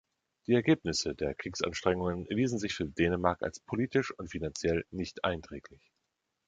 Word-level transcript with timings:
Die 0.47 0.53
Ergebnisse 0.55 1.13
der 1.13 1.35
Kriegsanstrengungen 1.35 2.25
erwiesen 2.25 2.57
sich 2.57 2.73
für 2.73 2.87
Dänemark 2.87 3.43
als 3.43 3.59
politisch 3.59 4.09
und 4.17 4.31
finanziell 4.31 4.83
nicht 4.89 5.23
einträglich. 5.23 5.91